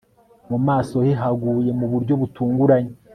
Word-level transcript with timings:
Mu 0.49 0.57
maso 0.67 0.95
he 1.05 1.11
haguye 1.21 1.71
mu 1.79 1.85
buryo 1.91 2.13
butunguranye 2.21 2.93